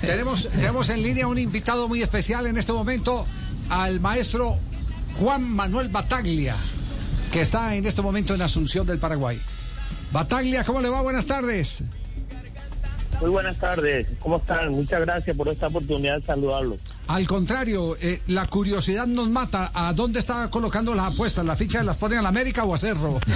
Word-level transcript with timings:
Tenemos, 0.00 0.48
tenemos 0.48 0.88
en 0.88 1.04
línea 1.04 1.28
un 1.28 1.38
invitado 1.38 1.86
muy 1.86 2.02
especial 2.02 2.48
en 2.48 2.56
este 2.56 2.72
momento, 2.72 3.24
al 3.68 4.00
maestro 4.00 4.56
Juan 5.20 5.48
Manuel 5.54 5.86
Bataglia, 5.88 6.56
que 7.32 7.42
está 7.42 7.76
en 7.76 7.86
este 7.86 8.02
momento 8.02 8.34
en 8.34 8.42
Asunción 8.42 8.84
del 8.88 8.98
Paraguay. 8.98 9.40
Bataglia, 10.10 10.64
¿cómo 10.64 10.80
le 10.80 10.88
va? 10.88 11.00
Buenas 11.00 11.26
tardes. 11.26 11.84
Muy 13.20 13.30
buenas 13.30 13.56
tardes, 13.56 14.08
¿cómo 14.18 14.38
están? 14.38 14.72
Muchas 14.72 15.00
gracias 15.00 15.36
por 15.36 15.46
esta 15.46 15.68
oportunidad 15.68 16.18
de 16.18 16.26
saludarlo. 16.26 16.76
Al 17.06 17.24
contrario, 17.28 17.96
eh, 18.00 18.20
la 18.26 18.48
curiosidad 18.48 19.06
nos 19.06 19.28
mata. 19.28 19.70
¿A 19.72 19.92
dónde 19.92 20.18
está 20.18 20.50
colocando 20.50 20.92
las 20.92 21.12
apuestas? 21.12 21.44
¿La 21.44 21.54
ficha 21.54 21.84
las 21.84 21.96
pone 21.98 22.18
a 22.18 22.22
la 22.22 22.30
América 22.30 22.64
o 22.64 22.74
a 22.74 22.78
Cerro? 22.78 23.20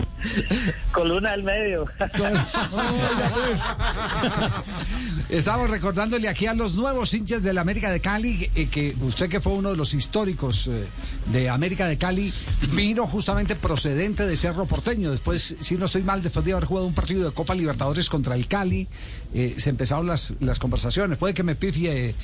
Coluna 0.92 1.32
del 1.32 1.42
medio. 1.42 1.86
Estamos 5.28 5.70
recordándole 5.70 6.28
aquí 6.28 6.46
a 6.46 6.54
los 6.54 6.74
nuevos 6.74 7.14
hinchas 7.14 7.42
de 7.42 7.52
la 7.52 7.60
América 7.60 7.90
de 7.90 8.00
Cali 8.00 8.50
eh, 8.54 8.68
que 8.68 8.94
usted 9.00 9.28
que 9.28 9.40
fue 9.40 9.52
uno 9.52 9.70
de 9.70 9.76
los 9.76 9.94
históricos 9.94 10.66
eh, 10.66 10.86
de 11.26 11.48
América 11.48 11.86
de 11.86 11.98
Cali 11.98 12.32
vino 12.72 13.06
justamente 13.06 13.54
procedente 13.54 14.26
de 14.26 14.36
Cerro 14.36 14.66
Porteño. 14.66 15.10
Después, 15.10 15.56
si 15.60 15.76
no 15.76 15.86
estoy 15.86 16.02
mal, 16.02 16.22
después 16.22 16.44
de 16.44 16.52
haber 16.52 16.64
jugado 16.64 16.86
un 16.86 16.94
partido 16.94 17.28
de 17.28 17.34
Copa 17.34 17.54
Libertadores 17.54 18.08
contra 18.08 18.34
el 18.34 18.48
Cali, 18.48 18.88
eh, 19.32 19.54
se 19.58 19.70
empezaron 19.70 20.06
las, 20.06 20.34
las 20.40 20.58
conversaciones. 20.58 21.18
Puede 21.18 21.34
que 21.34 21.42
me 21.42 21.54
pifie 21.54 22.14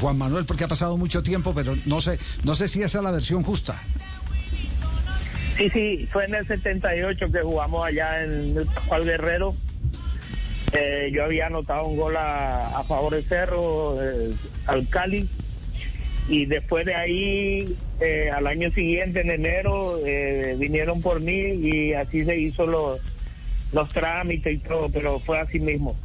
Juan 0.00 0.18
Manuel 0.18 0.44
porque 0.44 0.64
ha 0.64 0.68
pasado 0.68 0.96
mucho 0.96 1.22
tiempo, 1.22 1.54
pero 1.54 1.76
no 1.86 2.00
sé, 2.00 2.18
no 2.44 2.54
sé 2.54 2.68
si 2.68 2.82
esa 2.82 2.98
es 2.98 3.04
la 3.04 3.12
versión 3.12 3.42
justa. 3.42 3.82
Sí, 5.56 5.70
sí, 5.70 6.08
fue 6.12 6.26
en 6.26 6.34
el 6.34 6.46
78 6.46 7.32
que 7.32 7.40
jugamos 7.40 7.86
allá 7.86 8.22
en 8.22 8.58
el 8.58 8.66
Pascual 8.66 9.04
Guerrero. 9.04 9.54
Eh, 10.72 11.10
yo 11.12 11.24
había 11.24 11.46
anotado 11.46 11.86
un 11.86 11.96
gol 11.96 12.14
a, 12.16 12.84
favor 12.86 13.14
de 13.14 13.22
Cerro, 13.22 13.96
eh, 14.02 14.34
al 14.66 14.86
Cali. 14.88 15.28
Y 16.28 16.44
después 16.44 16.84
de 16.84 16.94
ahí, 16.94 17.76
eh, 18.00 18.30
al 18.34 18.46
año 18.46 18.70
siguiente, 18.70 19.20
en 19.20 19.30
enero, 19.30 20.00
vinieron 20.58 21.00
por 21.00 21.20
mí 21.20 21.32
y 21.34 21.94
así 21.94 22.24
se 22.24 22.36
hizo 22.36 22.66
los, 22.66 23.00
los 23.72 23.88
trámites 23.90 24.54
y 24.54 24.58
todo, 24.58 24.88
pero 24.90 25.20
fue 25.20 25.38
así 25.38 25.60
mismo. 25.60 25.96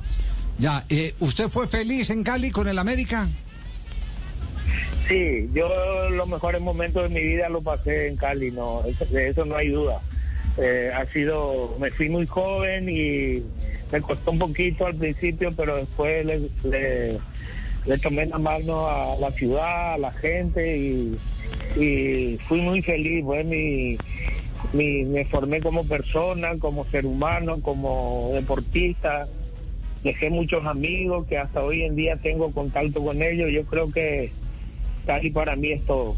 Ya, 0.59 0.85
¿usted 1.19 1.49
fue 1.49 1.67
feliz 1.67 2.11
en 2.11 2.23
Cali 2.23 2.51
con 2.51 2.67
el 2.67 2.77
América? 2.77 3.27
Sí, 5.11 5.49
yo 5.53 5.67
los 6.11 6.29
mejores 6.29 6.61
momentos 6.61 7.03
de 7.03 7.09
mi 7.09 7.19
vida 7.19 7.49
lo 7.49 7.61
pasé 7.61 8.07
en 8.07 8.15
Cali, 8.15 8.49
no, 8.51 8.81
de 9.09 9.27
eso 9.27 9.43
no 9.43 9.57
hay 9.57 9.67
duda. 9.67 9.99
Eh, 10.57 10.89
ha 10.95 11.03
sido, 11.03 11.75
me 11.81 11.91
fui 11.91 12.07
muy 12.07 12.25
joven 12.25 12.87
y 12.89 13.43
me 13.91 13.99
costó 13.99 14.31
un 14.31 14.39
poquito 14.39 14.85
al 14.85 14.95
principio, 14.95 15.51
pero 15.51 15.75
después 15.75 16.25
le, 16.63 17.97
tomé 17.97 18.25
la 18.27 18.37
mano 18.37 18.87
a 18.87 19.17
la 19.19 19.31
ciudad, 19.31 19.95
a 19.95 19.97
la 19.97 20.11
gente 20.13 20.77
y, 20.77 22.37
fui 22.47 22.61
muy 22.61 22.81
feliz. 22.81 23.25
Fue 23.25 23.43
me 24.73 25.25
formé 25.25 25.59
como 25.59 25.85
persona, 25.85 26.57
como 26.57 26.85
ser 26.85 27.05
humano, 27.05 27.59
como 27.61 28.29
deportista. 28.33 29.27
Dejé 30.05 30.29
muchos 30.29 30.65
amigos 30.65 31.27
que 31.27 31.37
hasta 31.37 31.61
hoy 31.61 31.83
en 31.83 31.97
día 31.97 32.15
tengo 32.15 32.53
contacto 32.53 33.03
con 33.03 33.21
ellos. 33.21 33.51
Yo 33.51 33.65
creo 33.65 33.91
que 33.91 34.31
Cali 35.05 35.29
para 35.29 35.55
mí 35.55 35.71
es 35.71 35.85
todo. 35.85 36.15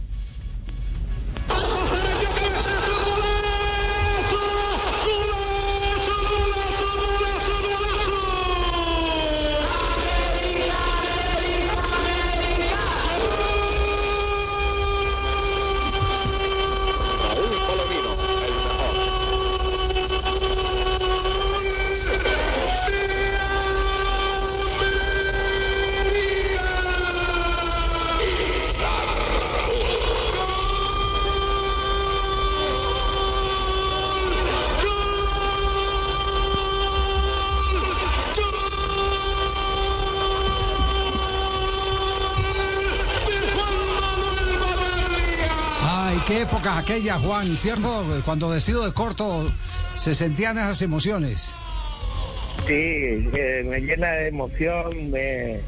Qué 46.26 46.42
época 46.42 46.78
aquella, 46.78 47.20
Juan, 47.20 47.58
¿cierto? 47.58 48.06
Cuando 48.24 48.50
vestido 48.50 48.86
de 48.86 48.94
corto 48.94 49.52
se 49.96 50.16
sentían 50.16 50.58
esas 50.58 50.82
emociones. 50.82 51.54
Sí, 52.68 52.74
eh, 52.74 53.64
me 53.66 53.82
llena 53.82 54.12
de 54.12 54.28
emoción, 54.28 55.12
me, 55.12 55.60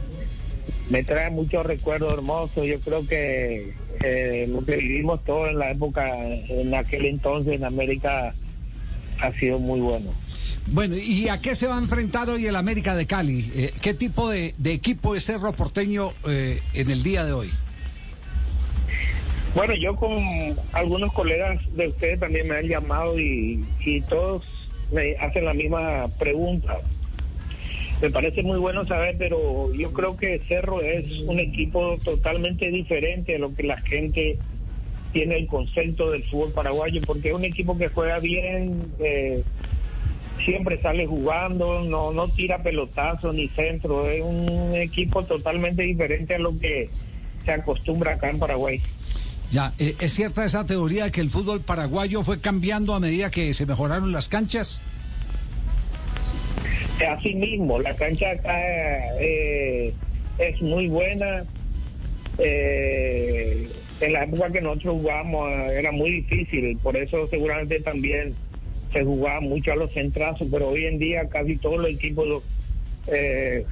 me 0.89 1.03
trae 1.03 1.29
muchos 1.29 1.66
recuerdos 1.66 2.13
hermosos. 2.13 2.66
Yo 2.66 2.79
creo 2.79 3.05
que 3.05 3.73
eh, 4.03 4.45
lo 4.49 4.63
que 4.63 4.77
vivimos 4.77 5.23
todos 5.25 5.49
en 5.49 5.59
la 5.59 5.71
época, 5.71 6.09
en 6.17 6.73
aquel 6.73 7.05
entonces 7.05 7.53
en 7.53 7.66
América, 7.66 8.33
ha 9.19 9.31
sido 9.33 9.59
muy 9.59 9.79
bueno. 9.79 10.11
Bueno, 10.67 10.95
¿y 10.95 11.27
a 11.27 11.41
qué 11.41 11.53
se 11.53 11.67
va 11.67 11.75
a 11.75 11.79
enfrentar 11.79 12.29
hoy 12.29 12.47
el 12.47 12.55
América 12.55 12.95
de 12.95 13.05
Cali? 13.05 13.51
Eh, 13.55 13.73
¿Qué 13.81 13.93
tipo 13.93 14.29
de, 14.29 14.55
equipo 14.63 15.16
es 15.16 15.25
Cerro 15.25 15.53
Porteño 15.53 16.13
en 16.25 16.89
el 16.89 17.03
día 17.03 17.25
de 17.25 17.33
hoy? 17.33 17.51
Bueno, 19.55 19.73
yo 19.73 19.95
con 19.95 20.11
algunos 20.73 21.13
colegas 21.13 21.61
de 21.77 21.88
ustedes 21.88 22.19
también 22.19 22.49
me 22.49 22.57
han 22.57 22.67
llamado 22.67 23.17
y, 23.17 23.63
todos 24.09 24.43
me 24.91 25.16
hacen 25.16 25.45
la 25.45 25.53
misma 25.53 26.09
pregunta. 26.19 26.81
Me 28.01 28.09
parece 28.09 28.43
muy 28.43 28.59
bueno 28.59 28.85
saber, 28.85 29.16
pero 29.17 29.73
yo 29.73 29.93
creo 29.93 30.17
que 30.17 30.41
Cerro 30.45 30.81
es 30.81 31.05
un 31.21 31.39
equipo 31.39 31.97
totalmente 32.03 32.69
diferente 32.69 33.38
a 33.38 33.39
lo 33.39 33.55
que 33.55 33.63
la 33.63 33.77
gente 33.77 34.38
tiene 35.13 35.38
el 35.38 35.47
concepto 35.47 36.11
del 36.11 36.23
fútbol 36.23 36.51
paraguayo, 36.51 36.99
porque 37.07 37.29
es 37.29 37.33
un 37.33 37.45
equipo 37.45 37.77
que 37.77 37.87
juega 37.87 38.19
bien, 38.19 38.91
eh, 38.99 39.41
siempre 40.43 40.81
sale 40.81 41.05
jugando, 41.05 41.81
no, 41.85 42.11
no 42.11 42.27
tira 42.27 42.61
pelotazo 42.61 43.31
ni 43.31 43.47
centro, 43.47 44.09
es 44.09 44.22
un 44.22 44.75
equipo 44.75 45.23
totalmente 45.23 45.83
diferente 45.83 46.35
a 46.35 46.39
lo 46.39 46.57
que 46.59 46.89
se 47.45 47.51
acostumbra 47.53 48.16
acá 48.16 48.29
en 48.29 48.39
Paraguay. 48.39 48.81
Ya, 49.51 49.73
eh, 49.79 49.95
¿es 50.00 50.13
cierta 50.13 50.44
esa 50.44 50.66
teoría 50.66 51.06
de 51.06 51.11
que 51.11 51.22
el 51.22 51.29
fútbol 51.29 51.61
paraguayo 51.61 52.23
fue 52.23 52.39
cambiando 52.39 52.94
a 52.94 53.00
medida 53.00 53.29
que 53.29 53.53
se 53.53 53.66
mejoraron 53.66 54.11
las 54.11 54.28
canchas? 54.28 54.81
Así 57.07 57.35
mismo, 57.35 57.79
la 57.79 57.93
cancha 57.96 58.31
acá 58.31 58.58
eh, 59.19 59.93
es 60.37 60.61
muy 60.61 60.87
buena. 60.87 61.46
Eh, 62.37 63.69
en 64.02 64.14
la 64.14 64.23
época 64.23 64.52
que 64.52 64.61
nosotros 64.61 64.96
jugamos 64.96 65.49
era 65.72 65.91
muy 65.91 66.11
difícil, 66.11 66.78
por 66.84 66.97
eso 66.97 67.28
seguramente 67.28 67.79
también 67.79 68.35
se 68.91 69.03
jugaba 69.03 69.40
mucho 69.40 69.72
a 69.72 69.75
los 69.75 69.91
centrazos, 69.93 70.47
pero 70.52 70.69
hoy 70.69 70.85
en 70.85 70.99
día 70.99 71.28
casi 71.29 71.55
todos 71.58 71.79
los 71.79 71.91
equipos 71.91 72.43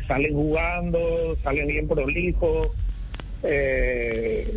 salen 0.08 0.34
jugando, 0.34 1.38
salen 1.44 1.68
bien 1.68 1.88
prolijos. 1.88 2.70
Eh, 3.44 4.48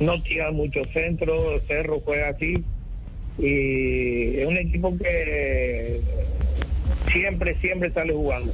no 0.00 0.20
tira 0.22 0.50
mucho 0.50 0.84
centro, 0.92 1.60
Cerro 1.68 2.00
juega 2.00 2.30
así 2.30 2.64
y 3.38 4.38
es 4.38 4.46
un 4.46 4.56
equipo 4.56 4.96
que 4.98 6.00
siempre, 7.12 7.54
siempre 7.60 7.92
sale 7.92 8.12
jugando. 8.12 8.52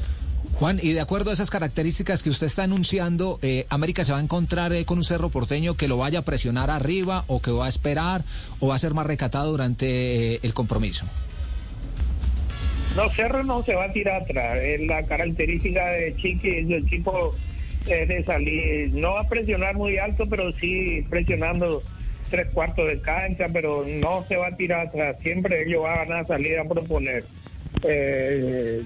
Juan, 0.58 0.80
y 0.82 0.92
de 0.92 1.00
acuerdo 1.00 1.30
a 1.30 1.34
esas 1.34 1.50
características 1.50 2.22
que 2.22 2.30
usted 2.30 2.46
está 2.46 2.62
anunciando, 2.62 3.38
eh, 3.42 3.66
América 3.68 4.04
se 4.04 4.12
va 4.12 4.18
a 4.18 4.22
encontrar 4.22 4.72
eh, 4.72 4.84
con 4.84 4.98
un 4.98 5.04
cerro 5.04 5.28
porteño 5.28 5.76
que 5.76 5.86
lo 5.86 5.98
vaya 5.98 6.20
a 6.20 6.22
presionar 6.22 6.70
arriba 6.70 7.24
o 7.26 7.42
que 7.42 7.50
va 7.50 7.66
a 7.66 7.68
esperar 7.68 8.24
o 8.58 8.68
va 8.68 8.76
a 8.76 8.78
ser 8.78 8.94
más 8.94 9.06
recatado 9.06 9.50
durante 9.50 10.34
eh, 10.34 10.40
el 10.42 10.54
compromiso. 10.54 11.04
No, 12.96 13.10
Cerro 13.10 13.44
no 13.44 13.62
se 13.62 13.74
va 13.74 13.84
a 13.84 13.92
tirar 13.92 14.22
atrás. 14.22 14.58
Es 14.62 14.80
la 14.86 15.02
característica 15.02 15.88
de 15.88 16.16
Chiqui, 16.16 16.48
el 16.48 16.72
equipo 16.72 17.34
es 17.86 18.08
de 18.08 18.24
salir, 18.24 18.92
no 18.94 19.14
va 19.14 19.20
a 19.20 19.28
presionar 19.28 19.76
muy 19.76 19.98
alto, 19.98 20.26
pero 20.28 20.52
sí 20.52 21.04
presionando 21.08 21.82
tres 22.30 22.48
cuartos 22.52 22.86
de 22.86 23.00
cancha, 23.00 23.46
pero 23.52 23.84
no 23.86 24.24
se 24.26 24.36
va 24.36 24.48
a 24.48 24.56
tirar 24.56 24.88
atrás. 24.88 25.16
Siempre 25.22 25.64
ellos 25.64 25.82
van 25.82 26.12
a 26.12 26.26
salir 26.26 26.58
a 26.58 26.64
proponer. 26.64 27.24
Eh, 27.82 28.82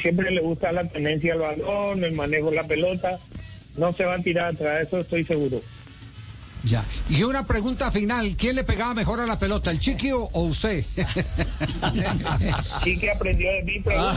siempre 0.00 0.30
le 0.30 0.40
gusta 0.40 0.72
la 0.72 0.84
tenencia 0.84 1.34
al 1.34 1.40
balón, 1.40 2.04
el 2.04 2.12
manejo 2.12 2.50
de 2.50 2.56
la 2.56 2.64
pelota. 2.64 3.18
No 3.76 3.92
se 3.92 4.04
va 4.04 4.14
a 4.14 4.18
tirar 4.18 4.54
atrás, 4.54 4.86
eso 4.86 5.00
estoy 5.00 5.24
seguro. 5.24 5.62
Ya. 6.64 6.84
Y 7.08 7.22
una 7.24 7.44
pregunta 7.46 7.90
final, 7.90 8.36
¿quién 8.36 8.54
le 8.54 8.62
pegaba 8.62 8.94
mejor 8.94 9.20
a 9.20 9.26
la 9.26 9.38
pelota, 9.38 9.70
el 9.70 9.80
Chiqui 9.80 10.12
o, 10.12 10.28
usted? 10.34 10.84
Chiqui 12.84 13.08
aprendió 13.08 13.50
de 13.52 13.62
mí, 13.64 13.80
pero... 13.84 14.00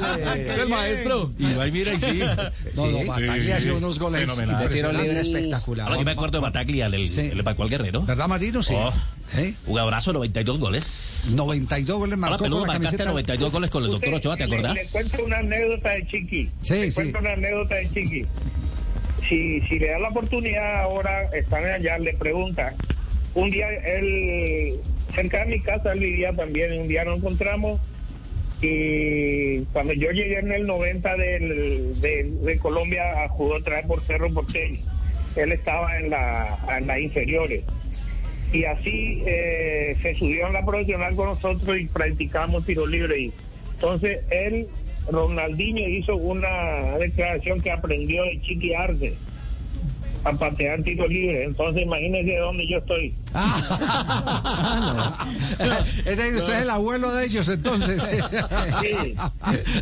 Es 0.00 0.58
el 0.58 0.68
maestro. 0.68 1.32
Y 1.38 1.52
va 1.54 1.66
y 1.66 1.72
mira 1.72 1.92
y 1.94 2.00
sí. 2.00 2.20
No, 2.76 2.86
no, 2.86 3.04
Bataglia 3.06 3.56
hacía 3.56 3.74
unos 3.74 3.98
goles 3.98 4.20
Fenomenal. 4.30 4.68
de 4.68 4.74
tiro 4.74 4.92
libre 4.92 5.08
Ahora 5.08 5.20
espectacular. 5.20 5.92
yo 5.98 6.02
me 6.04 6.10
acuerdo 6.10 6.38
de 6.38 6.42
Bataglia, 6.42 6.86
el, 6.86 7.08
Sí. 7.08 7.20
el 7.20 7.42
Pascual 7.44 7.68
Guerrero. 7.68 8.02
¿Verdad, 8.02 8.28
Marino? 8.28 8.62
Sí. 8.62 8.74
Oh. 8.76 8.92
¿Eh? 9.36 9.54
Jugadorazo, 9.66 10.12
92 10.12 10.58
goles. 10.58 11.30
92 11.34 11.98
goles 11.98 12.14
Ahora, 12.14 12.28
marcó 12.30 12.44
peludo, 12.44 12.60
con 12.60 12.68
la 12.68 12.74
marcaste 12.74 12.96
camiseta. 12.98 13.10
92 13.10 13.52
goles 13.52 13.70
con 13.70 13.84
el 13.84 13.90
doctor 13.90 14.14
Ochoa, 14.14 14.36
¿te 14.36 14.44
acordás? 14.44 14.74
Le, 14.74 14.86
cuento 14.90 15.24
una 15.24 15.38
anécdota 15.38 15.90
de 15.90 16.06
Chiqui. 16.06 16.50
Sí, 16.62 16.74
le 16.74 16.90
sí. 16.90 16.94
cuento 16.94 17.18
una 17.18 17.32
anécdota 17.32 17.74
de 17.74 17.88
Chiqui. 17.90 18.26
Si, 19.28 19.60
si 19.68 19.78
le 19.78 19.88
da 19.90 19.98
la 19.98 20.08
oportunidad 20.08 20.80
ahora, 20.82 21.22
están 21.34 21.64
allá, 21.64 21.98
le 21.98 22.14
pregunta. 22.14 22.74
Un 23.34 23.50
día, 23.50 23.68
él, 23.68 24.74
cerca 25.14 25.40
de 25.44 25.56
mi 25.56 25.60
casa, 25.60 25.92
él 25.92 26.00
vivía 26.00 26.32
también, 26.32 26.80
un 26.80 26.88
día 26.88 27.04
nos 27.04 27.18
encontramos 27.18 27.78
y 28.60 29.60
cuando 29.72 29.92
yo 29.92 30.10
llegué 30.10 30.38
en 30.38 30.50
el 30.50 30.66
90 30.66 31.16
del, 31.16 32.00
de, 32.00 32.24
de 32.24 32.58
Colombia, 32.58 33.28
jugó 33.28 33.56
otra 33.56 33.76
vez 33.76 33.86
por 33.86 34.00
Cerro 34.02 34.32
Porteño. 34.32 34.80
Él 35.36 35.52
estaba 35.52 35.96
en 35.96 36.10
la, 36.10 36.58
en 36.76 36.86
las 36.86 36.98
inferiores. 36.98 37.62
Y 38.52 38.64
así 38.64 39.22
eh, 39.26 39.96
se 40.02 40.14
subió 40.16 40.46
a 40.46 40.50
la 40.50 40.64
profesional 40.64 41.14
con 41.14 41.26
nosotros 41.26 41.78
y 41.78 41.86
practicamos 41.86 42.64
tiro 42.64 42.86
libre. 42.86 43.20
Y 43.20 43.32
entonces 43.74 44.20
él, 44.30 44.66
Ronaldinho, 45.08 45.86
hizo 45.86 46.16
una 46.16 46.98
declaración 46.98 47.60
que 47.60 47.70
aprendió 47.70 48.24
de 48.24 48.40
Chiqui 48.40 48.74
Arce 48.74 49.14
a 50.24 50.32
patear 50.32 50.82
tiro 50.82 51.06
libre. 51.06 51.44
Entonces 51.44 51.82
imagínense 51.82 52.36
dónde 52.38 52.66
yo 52.66 52.78
estoy. 52.78 53.14
es 56.04 56.16
decir, 56.16 56.36
usted 56.36 56.54
es 56.54 56.62
el 56.62 56.70
abuelo 56.70 57.10
de 57.12 57.26
ellos, 57.26 57.48
entonces. 57.48 58.02
Sí. 58.02 59.14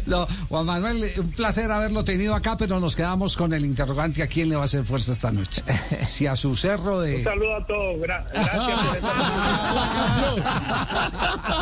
No, 0.06 0.26
Juan 0.48 0.66
Manuel, 0.66 1.12
un 1.18 1.30
placer 1.32 1.70
haberlo 1.70 2.04
tenido 2.04 2.34
acá, 2.34 2.56
pero 2.56 2.80
nos 2.80 2.96
quedamos 2.96 3.36
con 3.36 3.52
el 3.54 3.64
interrogante 3.64 4.22
a 4.22 4.26
quién 4.26 4.48
le 4.48 4.56
va 4.56 4.62
a 4.62 4.64
hacer 4.66 4.84
fuerza 4.84 5.12
esta 5.12 5.30
noche. 5.30 5.62
Si 6.06 6.26
a 6.26 6.36
su 6.36 6.56
cerro 6.56 6.98
Un 7.00 7.04
de... 7.04 7.24
saludo 7.24 7.56
a 7.56 7.66
todos. 7.66 7.96
Gra- 8.00 8.24
gracias 8.32 8.56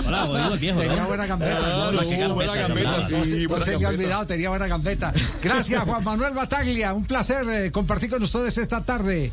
Hola, 0.07 0.49
el 0.53 0.59
viejo. 0.59 0.81
Tenía 0.81 1.05
buena 1.07 1.27
gambeta. 1.27 1.59
Ah, 1.65 1.91
¿no? 1.91 1.93
no, 1.93 2.05
sí, 2.05 2.17
No, 2.17 2.35
buena 2.35 2.55
gambeta, 2.55 3.03
sí, 3.07 3.15
no, 3.15 3.25
sí, 3.25 3.43
no 3.43 3.49
buena 3.49 3.65
se 3.65 3.87
olvidado, 3.87 4.27
tenía 4.27 4.49
buena 4.51 4.67
gambeta. 4.67 5.13
Gracias, 5.43 5.83
Juan 5.85 6.05
Manuel 6.05 6.35
Bataglia. 6.35 6.93
Un 6.93 7.05
placer 7.05 7.49
eh, 7.49 7.73
compartir 7.73 8.11
con 8.11 8.23
ustedes 8.23 8.57
esta 8.59 8.83
tarde. 8.85 9.33